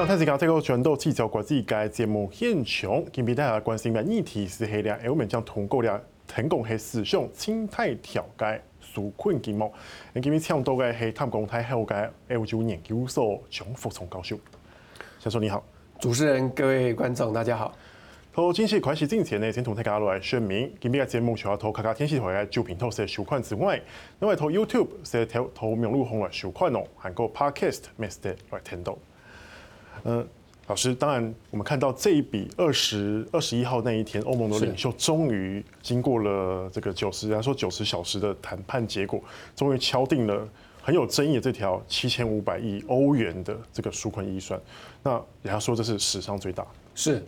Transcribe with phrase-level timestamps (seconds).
[0.00, 9.70] 那台视刚这个全都聚焦国际界节目现场，今天大家关心的议题是黑了，我们将通过了成功系使用清代调解纾困金额。
[10.14, 14.38] 今天抢到的系淡江大学的欧洲研究所张福聪教授，
[15.18, 15.62] 教授你好，
[15.98, 17.76] 主持人各位观众大家好。
[18.32, 23.78] 从正式开始之前呢，先同大家来说明，今天的节目除了投客家天气台的旧频道是收款之外，
[24.20, 28.96] 另外投 YouTube 是投投明路红来收款哦，还有 Podcast Master 来听到。
[30.04, 30.26] 嗯，
[30.66, 39.22] 老师，当然我们看到这一笔二十二十一号那一天，欧盟的领袖终于经过了这个九十，人家说九十小时的谈判结果，
[39.56, 40.48] 终于敲定了
[40.82, 44.60] 很有争议的这条七千五百亿欧元的这个纾困预算。
[45.02, 47.22] 那人家说这是史上最大，是。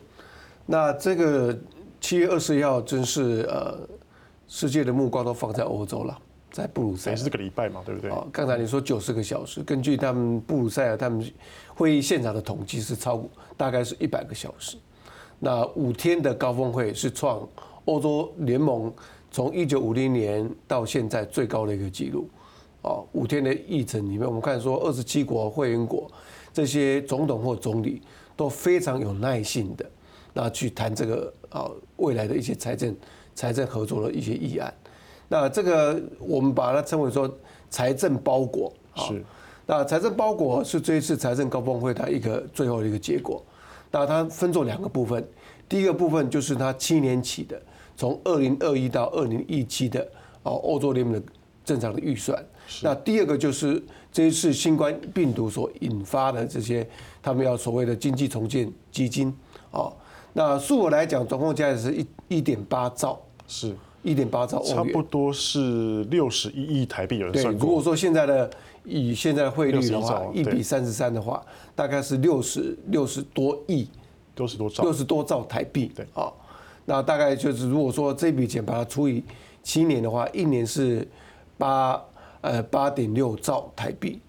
[0.65, 1.59] 那这个
[2.01, 3.77] 七月二十一号，真是呃，
[4.47, 6.17] 世界的目光都放在欧洲了，
[6.53, 8.11] 在布鲁塞尔是这个礼拜嘛，对不对？
[8.11, 11.29] 哦，刚才你说九十个小时，根据他们布鲁塞尔他们
[11.75, 14.77] 会议现场的统计是超过大概是一百个小时。
[15.41, 17.49] 那五天的高峰会是创
[17.87, 18.93] 欧洲联盟
[19.31, 22.29] 从一九五零年到现在最高的一个纪录。
[22.83, 26.11] 哦，五天的议程里面，我们看说二十七国会员国
[26.53, 28.03] 这些总统或总理
[28.37, 29.89] 都非常有耐性的。
[30.35, 32.97] 那去谈这个啊未来的一些财政
[33.35, 34.73] 财政合作的一些议案，
[35.33, 37.27] 那这个我们把它称为说
[37.71, 39.01] 财政包裹啊。
[39.05, 39.25] 是。
[39.65, 43.43] 那财政包裹是这一次财政高峰会的一个最后的一个结果。
[43.91, 45.27] 那它分作两个部分，
[45.67, 47.59] 第一个部分就是它七年起的，
[47.97, 50.07] 从二零二一到二零一七的
[50.43, 51.23] 哦欧洲联盟的
[51.65, 52.39] 正常的预算。
[52.83, 56.87] 那第二个就是这一次新冠病毒所引发的这些
[57.23, 59.35] 他们要所谓的经济重建基金
[59.71, 59.91] 啊。
[60.35, 67.19] 那数额来讲，总共加起来是一一点八兆，是一点八兆欧元，差不多是六十一亿台币。
[67.19, 68.51] 有人算如果说现在的
[68.85, 73.89] 以现在的汇率的话，一比三十三的话，大概是六十六十多亿，
[74.37, 75.91] 六十多兆，六十多兆台币。
[75.95, 76.33] 对啊，
[76.85, 79.23] 那大概就是如果说这笔钱把它除以
[79.63, 81.07] 七年的话，一年是
[81.57, 82.03] 八
[82.41, 84.21] 呃八点六兆台币。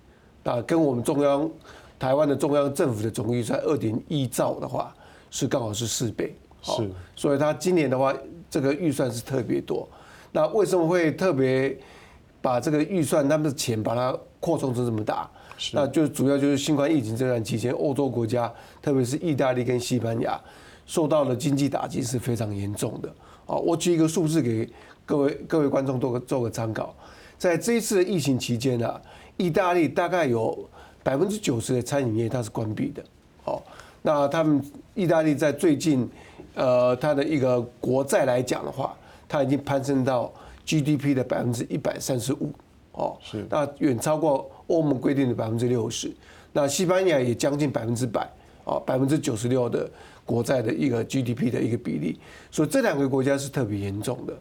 [0.44, 1.50] 那跟我们中央
[1.98, 4.94] 台湾的中央政府的总预算二点一兆的话。
[5.36, 8.14] 是刚好是四倍，是，所以他今年的话，
[8.54, 9.90] 这个预算是特别多。
[10.32, 11.76] 那为什么会特别
[12.40, 15.28] 把这个预算他们的钱把它扩充成这么大？
[15.72, 20.40] 那就主要就是新冠疫情这段期间，欧洲国家，特别是意大利跟西班牙，
[20.86, 23.10] 受到的经济打击是非常严重的。
[23.48, 24.70] 啊，我举一个数字给
[25.04, 26.96] 各位各位观众做个做个参考，
[27.40, 29.02] 在这一次的疫情期间啊，
[29.38, 30.70] 意大利大概有
[31.02, 33.04] 百分之九十的餐饮业它是关闭的，
[33.46, 33.60] 哦。
[34.06, 34.62] 那他们
[34.96, 36.10] 意大利在最近，
[36.56, 38.96] 呃，它的一个国债来讲的话，
[39.28, 40.32] 它已经攀升到
[40.66, 42.52] GDP 的百分之一百三十五，
[42.92, 46.14] 哦，是，那远超过欧盟规定的百分之六十。
[46.52, 48.30] 那西班牙也将近百分之百，
[48.66, 49.90] 哦，百分之九十六的
[50.26, 52.20] 国债的一个 GDP 的一个比例，
[52.52, 54.34] 所以这两个国家是特别严重的。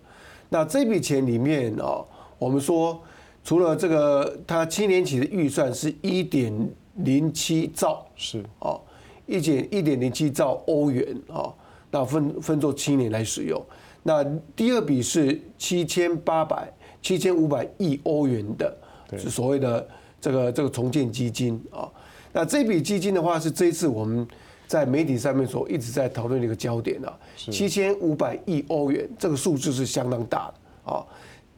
[0.50, 2.05] 那这笔钱里面哦，
[2.39, 3.00] 我们说
[3.43, 6.53] 除了这个，它七年起的预算是一点
[6.97, 8.81] 零七兆，是哦。
[9.25, 11.49] 一点一点零七兆欧元啊，
[11.92, 13.64] 那分分作七年来使用。
[14.03, 14.25] 那
[14.56, 16.69] 第二笔是七千八百
[17.00, 18.76] 七千五百亿欧元的，
[19.16, 19.88] 是所谓的
[20.20, 21.88] 这个这个重建基金啊。
[22.32, 24.26] 那这笔基金的话，是这一次我们
[24.66, 27.16] 在媒体上面所一直在讨论的一个焦点啊。
[27.36, 31.04] 七千五百亿欧元这个数字是相当大的啊，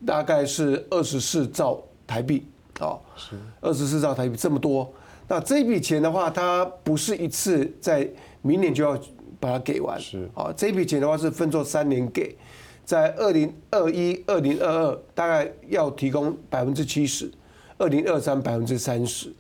[0.05, 2.45] 大概是二十四兆台币
[2.81, 4.93] 啊，是二十四兆台币这么多。
[5.27, 8.07] 那这笔钱的话，它不是一次在
[8.43, 8.99] 明年就要
[9.45, 12.35] 把它给完，是啊，这笔钱的话是分作三年给，
[12.83, 17.31] 在二零二一、二零二二大概要提供百分之七十，
[17.77, 19.31] 二零二三百分之三十。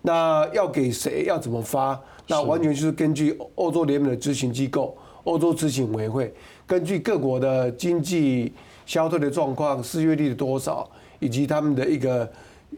[0.00, 1.24] 那要给谁？
[1.26, 2.00] 要怎么发？
[2.28, 6.32] 那完全就是根据欧洲联盟的执行机构——欧洲执行委员会，
[6.66, 8.52] 根据各国的经济
[8.86, 10.88] 消退的状况、失业率的多少，
[11.20, 12.26] 以及他们的一个。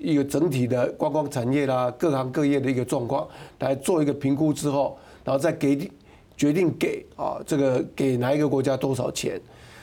[0.01, 3.29] 一个整体的观光产业啦，各行各业的一个状况，
[3.61, 5.89] 来做一个评估之后，然后再给
[6.37, 9.41] 决定给啊这个给哪一个国家多少钱。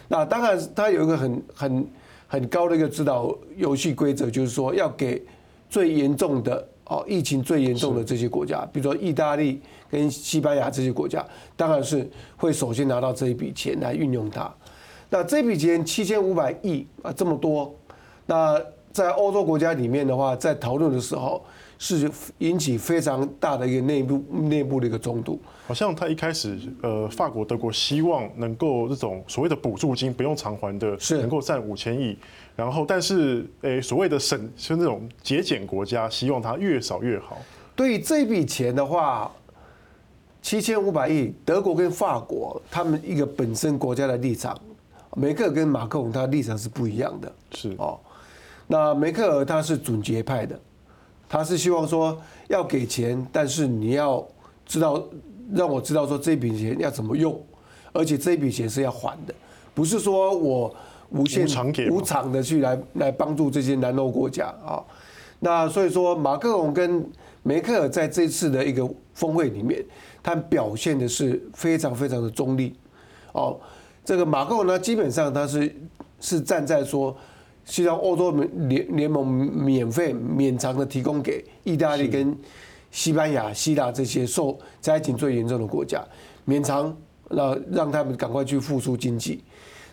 [0.07, 1.88] 那当然，它有一个很很
[2.27, 5.21] 很高的一个指导游戏规则，就是说要给
[5.69, 11.25] 最严重的哦疫情最严重的这些国家，比如说意大利跟西班牙这些国家，
[11.56, 14.54] 当然是会首先拿到这一笔钱来运用它。
[15.09, 17.75] 那这笔钱七千五百亿啊这么多，
[18.25, 18.62] 那。
[18.94, 21.42] 在欧洲国家里面的话，在讨论的时候
[21.83, 22.07] 是
[22.38, 25.39] 引起非常大的一个内部内部的一个冲突。
[25.66, 32.16] 好像他一开始，呃，法国、德国希望能够这种所谓的补助金不用偿还的，是能够占五千亿。
[32.56, 37.39] 然后，但是，诶，所谓的省是那种节俭国家，希望它越少越好。
[37.75, 39.31] 对于这笔钱的话，
[40.39, 44.56] 七千五百亿，德国跟法国他们一个本身国家的立场，
[45.16, 47.33] 梅克尔跟马克龙他立场是不一样的。
[47.54, 48.00] 是哦，
[48.68, 50.60] 那梅克尔他是准节派的，
[51.31, 52.19] 他是希望说
[52.50, 54.22] 要给钱，但是你要
[54.66, 55.01] 知道
[55.54, 57.42] 让我知道说这笔钱要怎么用，
[57.94, 59.33] 而且这笔钱是要还的，
[59.74, 60.75] 不是说我
[61.12, 61.48] 无限
[61.89, 64.83] 无偿的去来来帮助这些南欧国家啊。
[65.39, 67.10] 那所以说马克龙跟
[67.44, 69.81] 梅克尔在这次的一个峰会里面。
[70.24, 72.75] 他表现的是非常非常的中立，
[73.31, 73.60] 哦，
[74.06, 75.75] 这个马克龙呢，基本上他是
[76.19, 77.18] 是站在说，
[77.65, 78.31] 希望欧洲
[78.67, 82.37] 联联盟免费勉偿的提供给意大利跟
[82.91, 86.03] 西班牙、希腊这些受灾情最严重的国家，
[86.47, 86.95] 勉偿
[87.29, 89.43] 那让他们赶快去复苏经济。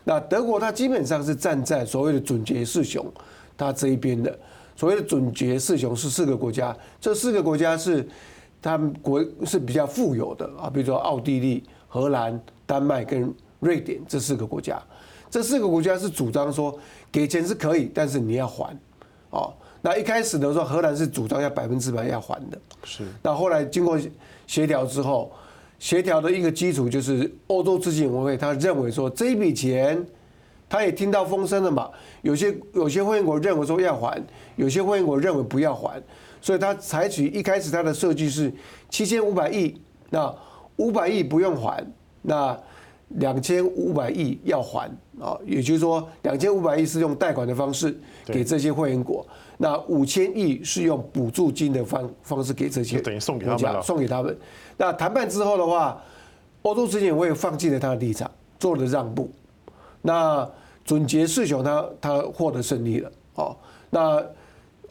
[0.05, 3.05] 那德国它基本上是站在所谓的准绝四雄
[3.57, 4.39] 它这一边的，
[4.75, 8.07] 所谓的准绝四雄是四个国家，这四个国家是。
[8.61, 14.83] 他们国是比较富有的啊，比如说奥地利、荷兰、丹麦跟瑞典这四个国家，
[15.31, 16.77] 这四个国家是主张说
[17.13, 18.77] 给钱是可以，但是你要还，
[19.31, 19.53] 哦，
[19.83, 23.05] 那一开始的时候，荷兰是主张要百分之百要还的，是。
[23.23, 23.99] 那后来经过
[24.47, 25.31] 协调之后，
[25.79, 30.05] 协调的一个基础就是欧洲资金委员会，他认为说这一笔钱，
[30.69, 31.91] 他也听到风声了嘛，
[32.23, 34.23] 有些有些会员国认为说要还，
[34.57, 36.03] 有些会员国认为不要还。
[36.41, 38.53] 所以他采取一开始他的设计是
[38.89, 40.33] 七千五百亿，那
[40.77, 41.85] 五百亿不用还，
[42.23, 42.59] 那
[43.09, 44.91] 两千五百亿要还
[45.21, 49.27] 啊，也就是说两千五百亿是用贷款的方式给这些会员国，
[49.57, 54.39] 那五千亿是用补助金的方方式给这些，等于送给他们，送给他们。
[54.77, 56.03] 那谈判之后的话，
[56.63, 59.31] 欧洲资金委员会放弃了他的立场，做了让步。
[60.03, 60.49] 那
[60.85, 63.57] 准决四雄他他获得胜利了，哦，
[63.91, 64.25] 那。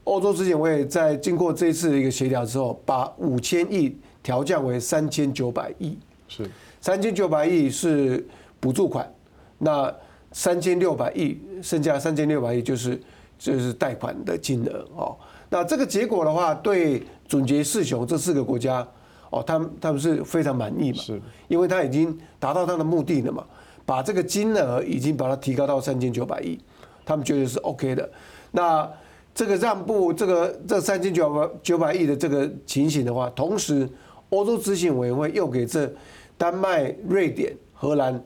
[0.03, 3.93] 欧洲资金委员会在经过这一次的一个协调之后，把五千亿
[4.23, 5.97] 调降为三千九百亿，
[6.29, 6.49] 是
[6.81, 8.25] 三千九百亿是
[8.59, 9.11] 补助款，
[9.57, 9.93] 那
[10.31, 13.01] 三千六百亿剩下三千六百亿就是
[13.37, 15.15] 就是贷款的金额哦。
[15.49, 18.85] 那这个结果的话，对总结四雄这四个国家
[19.29, 23.43] 哦，他们他们是非常满意嘛，是，因为他已经达到他的目的了嘛，
[23.85, 26.59] 把这个金额已经把它提高到三千九百亿，
[27.05, 28.09] 他们觉得是 OK 的。
[28.51, 28.89] 那
[29.33, 33.87] 这个让步，这个这三千九百九百亿的这个情形的话，同时
[34.29, 35.89] 欧洲执行委员会又给这
[36.37, 38.23] 丹麦、瑞典、荷兰、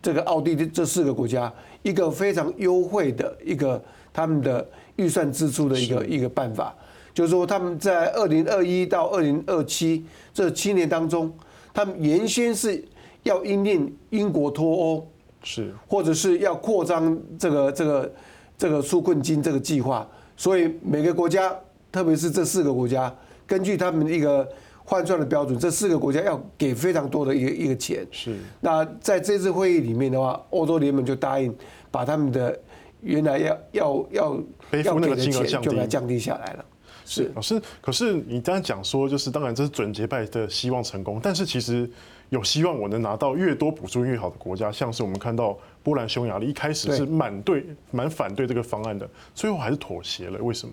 [0.00, 1.52] 这个奥地利这四个国家
[1.82, 3.82] 一个非常优惠的一个
[4.12, 4.66] 他们的
[4.96, 6.74] 预算支出的一个一个办法，
[7.12, 11.32] 就是说他们在二零二一到二零二七这七年当中，
[11.72, 12.82] 他们原先是
[13.24, 15.08] 要因应英国脱欧，
[15.42, 15.74] 是。
[15.88, 18.12] 或者是要扩张这个这个
[18.56, 20.08] 这个纾困金这个计划。
[20.36, 21.54] 所以每个国家，
[21.90, 23.14] 特别是这四个国家，
[23.46, 24.48] 根据他们一个
[24.84, 28.06] 换算的标准，这四个国家要给非常多的一个一个钱。
[28.10, 28.36] 是。
[28.60, 31.54] 那在这次会议里面的话，欧洲联盟就答应
[31.90, 32.58] 把他们的
[33.00, 36.64] 原来要要要背负那个金额就给它降低下来了。
[37.04, 37.32] 是。
[37.34, 41.90] 老师，可是你刚才讲说，就是当然这是准结拜的希望成功，但是其实
[42.28, 45.58] 有希望我能拿到越多补助越好的国家，像是我们看到。
[45.84, 50.42] 波兰、匈牙利一开始是蛮对、蛮反对这个方案的，最后还是妥协了。
[50.42, 50.72] 为什么？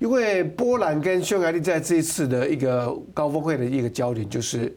[0.00, 4.74] 因为波兰跟匈牙利在这一次的一个高峰会的一个焦点，就是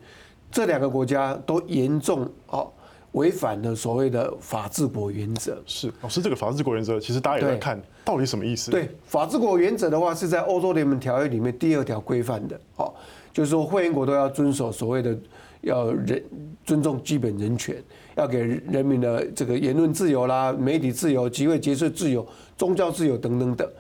[0.52, 2.72] 这两个国家都严重哦
[3.14, 5.60] 违反了所谓的法治国原则。
[5.66, 8.70] 是，老师，这个法治国原则其实大家也在看到底什么意思？
[8.70, 12.94] 对，法治国原则的话是在欧洲联盟条约里面第二条规范的，哦，
[13.32, 15.18] 就是说会员国都要遵守所谓的。
[15.64, 16.22] 要人
[16.66, 17.82] 尊重基本人权，
[18.18, 18.40] 要给
[18.70, 22.28] 人民的这个言论自由啦、媒体自由、集会结社自由、
[22.58, 23.72] 宗教自由等等等。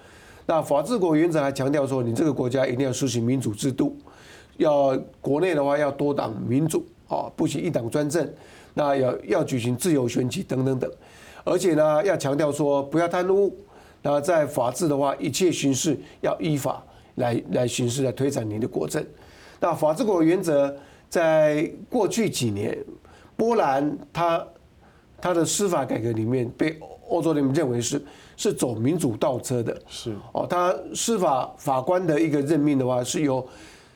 [0.46, 3.98] 那法治国原则还强调说，你这个国家一定要实行民主制度，
[4.58, 8.28] 要国内的话要多党民主啊，不行一党专政。
[8.74, 10.92] 那要要举行自由选举等等等。
[11.44, 13.56] 而且呢，要强调说不要贪污。
[14.02, 16.84] 那在法治的话，一切行事要依法
[17.16, 19.06] 来来行事来推展你的国政。
[19.60, 20.76] 那法治国原则。
[21.10, 22.76] 在过去几年，
[23.38, 24.44] 波兰它
[25.22, 26.76] 它的司法改革里面被
[27.10, 28.04] 欧洲人民认为是
[28.36, 30.16] 是走民主倒车的，是。
[30.32, 33.46] 哦，他司法法官的一个任命的话是由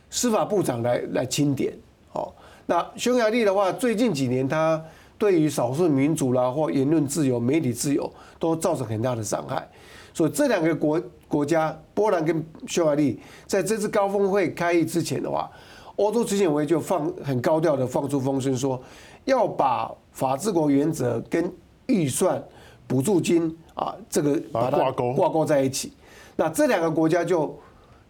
[0.10, 1.74] 司法部长来来钦点，
[2.14, 2.34] 哦，
[2.66, 4.84] 那匈牙利的话，最近几年他
[5.18, 9.68] 对于少数民族啦或言论自由、媒体自由都造成很大的伤害，
[10.14, 15.50] 所以这两个国国家，波兰跟匈牙利，在这次高峰会开议之前的话。
[15.98, 18.80] 欧洲执行委会就放很高调的放出风声，说
[19.26, 21.52] 要把法治国原则跟
[21.88, 22.40] 预算
[22.88, 25.91] 补助金啊，这个把它挂钩挂钩在一起。
[26.36, 27.60] 那这两个国家就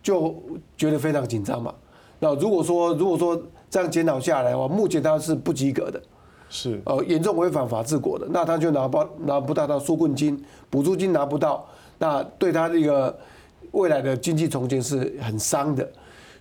[0.03, 0.35] 就
[0.77, 1.73] 觉得非常紧张嘛。
[2.19, 6.01] 那如果说如果说这样检讨下来的话，目前他是不及格的，
[6.49, 11.65] 是呃严重违反法治国的，那他就拿不拿不到他纾困金、补助金拿不到，
[11.97, 13.17] 那对他这个
[13.71, 15.87] 未来的经济重建是很伤的。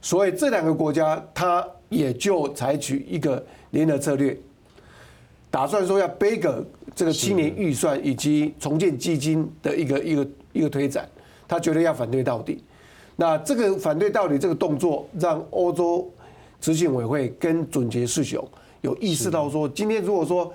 [0.00, 4.38] 所以这两个国家，他也就采取一个联合策略，
[5.50, 6.64] 打算说要背个
[6.97, 11.07] 这个七年预算以及重建基金的一个一个一个推展，
[11.47, 12.65] 他绝对要反对到底。
[13.17, 16.11] 那这个反对到底这个动作，让欧洲
[16.59, 18.43] 执行委会跟准杰世雄
[18.81, 20.50] 有意识到说，今天如果说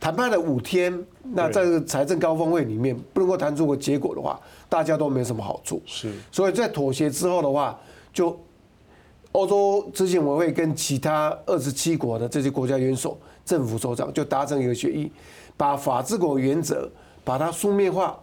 [0.00, 5.82] 谈判了五天，那在这个财政高峰会里面不能够谈出个结果的话，大家都没什么好处。
[5.84, 7.78] 是，所以在妥协之后的话，
[8.12, 8.38] 就
[9.32, 15.10] 欧洲执行委会跟其他二十七国的这些国家元首、政府首长就达成一个协议，
[15.56, 16.90] 把法治国原则
[17.24, 18.18] 把它书面化。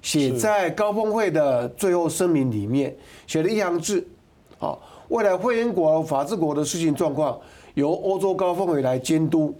[0.00, 4.06] 写在高峰会的最后声明里面，写了一行字，
[4.60, 7.36] 啊，未来会员国法治国的事情状况
[7.74, 9.52] 由欧洲高峰会来监督。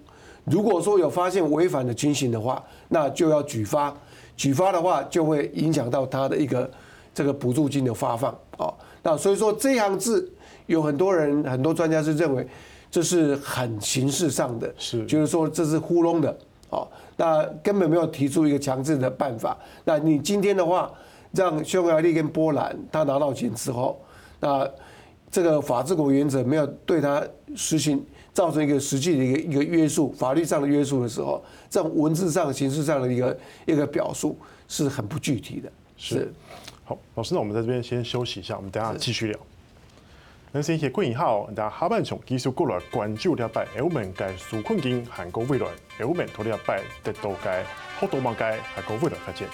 [0.44, 3.92] 如果说有发现违反的情形的话，那就要举发，
[4.36, 6.70] 举发的话就会影响到他的一个
[7.12, 8.72] 这个补助金的发放啊。
[9.02, 10.32] 那所以说这一行字，
[10.66, 12.46] 有很多人很多专家是认为
[12.92, 16.38] 这是很形式上的，是就是说这是糊弄的。
[16.70, 16.86] 哦，
[17.18, 19.58] 那根本没有提出一个强制的办法。
[19.84, 20.90] 那你今天的话，
[21.32, 24.00] 让匈牙利跟波兰他拿到钱之后，
[24.40, 24.66] 那
[25.30, 27.22] 这个法治国原则没有对他
[27.54, 35.70] 实行造成一个实际的一个一个约束，法律上的约束的时候，这种文字上、形式上的一个一个表述是很不具体的。
[35.96, 36.32] 是。
[36.84, 39.38] 好，老师，那我们在这边先休息一下，我们等下继续聊。
[40.50, 45.66] 咱先谢贵好，大家下半场继续过来关注了解欧盟该纾困金韩国未来
[46.00, 47.62] 欧盟拖了摆得到该
[47.98, 49.46] 好多毛该韩国未来发展。